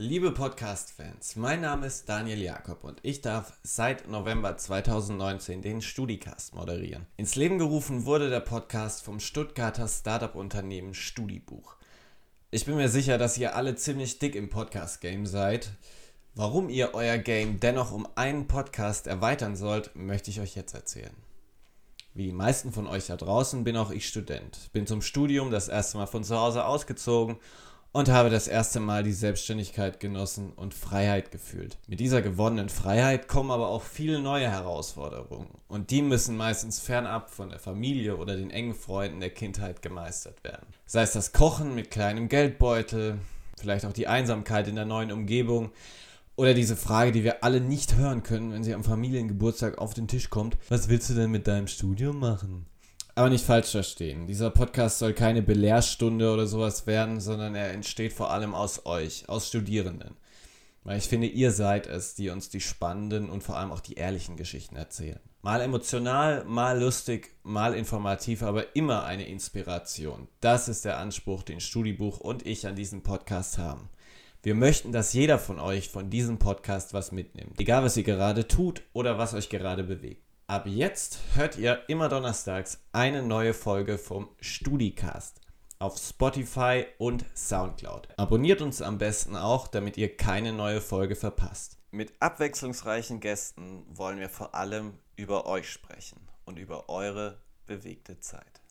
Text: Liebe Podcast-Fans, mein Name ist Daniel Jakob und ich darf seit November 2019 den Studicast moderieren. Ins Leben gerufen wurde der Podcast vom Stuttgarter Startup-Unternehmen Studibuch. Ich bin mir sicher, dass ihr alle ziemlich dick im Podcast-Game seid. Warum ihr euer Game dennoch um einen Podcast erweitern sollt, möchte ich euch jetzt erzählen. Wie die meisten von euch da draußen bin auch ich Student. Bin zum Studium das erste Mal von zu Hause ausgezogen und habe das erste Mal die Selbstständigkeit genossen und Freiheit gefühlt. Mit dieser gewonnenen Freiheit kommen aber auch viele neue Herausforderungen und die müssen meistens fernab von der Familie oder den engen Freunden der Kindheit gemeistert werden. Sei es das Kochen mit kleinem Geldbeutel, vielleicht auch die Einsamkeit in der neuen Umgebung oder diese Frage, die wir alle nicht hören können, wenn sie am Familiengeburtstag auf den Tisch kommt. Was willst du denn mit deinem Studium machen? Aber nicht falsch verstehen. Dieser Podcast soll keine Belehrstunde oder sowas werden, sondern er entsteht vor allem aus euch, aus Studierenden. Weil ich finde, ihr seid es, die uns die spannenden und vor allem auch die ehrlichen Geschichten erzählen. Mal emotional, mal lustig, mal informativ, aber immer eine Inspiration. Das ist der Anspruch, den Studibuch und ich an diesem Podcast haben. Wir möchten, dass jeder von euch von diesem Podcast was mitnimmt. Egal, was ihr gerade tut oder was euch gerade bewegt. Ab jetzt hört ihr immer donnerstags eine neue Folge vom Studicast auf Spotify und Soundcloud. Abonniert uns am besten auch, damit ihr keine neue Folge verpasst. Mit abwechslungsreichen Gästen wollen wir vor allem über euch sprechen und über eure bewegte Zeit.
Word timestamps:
Liebe 0.00 0.30
Podcast-Fans, 0.30 1.34
mein 1.34 1.60
Name 1.60 1.88
ist 1.88 2.08
Daniel 2.08 2.40
Jakob 2.40 2.84
und 2.84 3.00
ich 3.02 3.20
darf 3.20 3.58
seit 3.64 4.06
November 4.06 4.56
2019 4.56 5.60
den 5.60 5.82
Studicast 5.82 6.54
moderieren. 6.54 7.04
Ins 7.16 7.34
Leben 7.34 7.58
gerufen 7.58 8.06
wurde 8.06 8.30
der 8.30 8.38
Podcast 8.38 9.02
vom 9.02 9.18
Stuttgarter 9.18 9.88
Startup-Unternehmen 9.88 10.94
Studibuch. 10.94 11.74
Ich 12.52 12.64
bin 12.64 12.76
mir 12.76 12.88
sicher, 12.88 13.18
dass 13.18 13.38
ihr 13.38 13.56
alle 13.56 13.74
ziemlich 13.74 14.20
dick 14.20 14.36
im 14.36 14.50
Podcast-Game 14.50 15.26
seid. 15.26 15.72
Warum 16.36 16.68
ihr 16.68 16.94
euer 16.94 17.18
Game 17.18 17.58
dennoch 17.58 17.90
um 17.90 18.06
einen 18.14 18.46
Podcast 18.46 19.08
erweitern 19.08 19.56
sollt, 19.56 19.96
möchte 19.96 20.30
ich 20.30 20.40
euch 20.40 20.54
jetzt 20.54 20.74
erzählen. 20.74 21.16
Wie 22.14 22.26
die 22.26 22.32
meisten 22.32 22.70
von 22.70 22.86
euch 22.86 23.08
da 23.08 23.16
draußen 23.16 23.64
bin 23.64 23.76
auch 23.76 23.90
ich 23.90 24.06
Student. 24.06 24.70
Bin 24.72 24.86
zum 24.86 25.02
Studium 25.02 25.50
das 25.50 25.66
erste 25.66 25.98
Mal 25.98 26.06
von 26.06 26.22
zu 26.22 26.38
Hause 26.38 26.66
ausgezogen 26.66 27.38
und 27.92 28.08
habe 28.10 28.30
das 28.30 28.48
erste 28.48 28.80
Mal 28.80 29.02
die 29.02 29.12
Selbstständigkeit 29.12 30.00
genossen 30.00 30.52
und 30.52 30.74
Freiheit 30.74 31.30
gefühlt. 31.30 31.78
Mit 31.86 32.00
dieser 32.00 32.22
gewonnenen 32.22 32.68
Freiheit 32.68 33.28
kommen 33.28 33.50
aber 33.50 33.68
auch 33.68 33.82
viele 33.82 34.20
neue 34.20 34.50
Herausforderungen 34.50 35.48
und 35.68 35.90
die 35.90 36.02
müssen 36.02 36.36
meistens 36.36 36.80
fernab 36.80 37.30
von 37.30 37.50
der 37.50 37.58
Familie 37.58 38.16
oder 38.16 38.36
den 38.36 38.50
engen 38.50 38.74
Freunden 38.74 39.20
der 39.20 39.30
Kindheit 39.30 39.82
gemeistert 39.82 40.44
werden. 40.44 40.66
Sei 40.86 41.02
es 41.02 41.12
das 41.12 41.32
Kochen 41.32 41.74
mit 41.74 41.90
kleinem 41.90 42.28
Geldbeutel, 42.28 43.18
vielleicht 43.58 43.84
auch 43.84 43.92
die 43.92 44.06
Einsamkeit 44.06 44.68
in 44.68 44.76
der 44.76 44.84
neuen 44.84 45.10
Umgebung 45.10 45.70
oder 46.36 46.54
diese 46.54 46.76
Frage, 46.76 47.10
die 47.10 47.24
wir 47.24 47.42
alle 47.42 47.60
nicht 47.60 47.96
hören 47.96 48.22
können, 48.22 48.52
wenn 48.52 48.62
sie 48.62 48.74
am 48.74 48.84
Familiengeburtstag 48.84 49.78
auf 49.78 49.94
den 49.94 50.06
Tisch 50.06 50.30
kommt. 50.30 50.56
Was 50.68 50.88
willst 50.88 51.10
du 51.10 51.14
denn 51.14 51.32
mit 51.32 51.48
deinem 51.48 51.66
Studium 51.66 52.20
machen? 52.20 52.66
Aber 53.18 53.30
nicht 53.30 53.44
falsch 53.44 53.72
verstehen. 53.72 54.28
Dieser 54.28 54.50
Podcast 54.50 55.00
soll 55.00 55.12
keine 55.12 55.42
Belehrstunde 55.42 56.32
oder 56.32 56.46
sowas 56.46 56.86
werden, 56.86 57.18
sondern 57.18 57.56
er 57.56 57.72
entsteht 57.72 58.12
vor 58.12 58.30
allem 58.30 58.54
aus 58.54 58.86
euch, 58.86 59.28
aus 59.28 59.48
Studierenden. 59.48 60.14
Weil 60.84 60.98
ich 60.98 61.08
finde, 61.08 61.26
ihr 61.26 61.50
seid 61.50 61.88
es, 61.88 62.14
die 62.14 62.30
uns 62.30 62.48
die 62.48 62.60
spannenden 62.60 63.28
und 63.28 63.42
vor 63.42 63.56
allem 63.56 63.72
auch 63.72 63.80
die 63.80 63.94
ehrlichen 63.94 64.36
Geschichten 64.36 64.76
erzählen. 64.76 65.18
Mal 65.42 65.62
emotional, 65.62 66.44
mal 66.44 66.80
lustig, 66.80 67.34
mal 67.42 67.74
informativ, 67.74 68.44
aber 68.44 68.76
immer 68.76 69.02
eine 69.02 69.26
Inspiration. 69.26 70.28
Das 70.40 70.68
ist 70.68 70.84
der 70.84 70.98
Anspruch, 70.98 71.42
den 71.42 71.58
Studibuch 71.58 72.20
und 72.20 72.46
ich 72.46 72.68
an 72.68 72.76
diesem 72.76 73.02
Podcast 73.02 73.58
haben. 73.58 73.88
Wir 74.44 74.54
möchten, 74.54 74.92
dass 74.92 75.12
jeder 75.12 75.40
von 75.40 75.58
euch 75.58 75.88
von 75.88 76.08
diesem 76.08 76.38
Podcast 76.38 76.94
was 76.94 77.10
mitnimmt. 77.10 77.58
Egal, 77.58 77.82
was 77.82 77.96
ihr 77.96 78.04
gerade 78.04 78.46
tut 78.46 78.82
oder 78.92 79.18
was 79.18 79.34
euch 79.34 79.48
gerade 79.48 79.82
bewegt. 79.82 80.27
Ab 80.50 80.66
jetzt 80.66 81.18
hört 81.34 81.58
ihr 81.58 81.82
immer 81.88 82.08
donnerstags 82.08 82.80
eine 82.92 83.22
neue 83.22 83.52
Folge 83.52 83.98
vom 83.98 84.30
Studicast 84.40 85.42
auf 85.78 85.98
Spotify 85.98 86.86
und 86.96 87.26
Soundcloud. 87.36 88.08
Abonniert 88.16 88.62
uns 88.62 88.80
am 88.80 88.96
besten 88.96 89.36
auch, 89.36 89.68
damit 89.68 89.98
ihr 89.98 90.16
keine 90.16 90.54
neue 90.54 90.80
Folge 90.80 91.16
verpasst. 91.16 91.76
Mit 91.90 92.14
abwechslungsreichen 92.20 93.20
Gästen 93.20 93.84
wollen 93.90 94.20
wir 94.20 94.30
vor 94.30 94.54
allem 94.54 94.94
über 95.16 95.44
euch 95.44 95.68
sprechen 95.68 96.18
und 96.46 96.58
über 96.58 96.88
eure 96.88 97.42
bewegte 97.66 98.18
Zeit. 98.18 98.62